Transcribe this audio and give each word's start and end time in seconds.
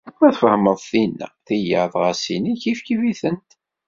Ma 0.19 0.29
tfehmeḍ 0.35 0.79
tinna, 0.89 1.27
tiyaḍ 1.47 1.93
ɣas 2.01 2.23
ini 2.35 2.53
kifkif-itent. 2.61 3.49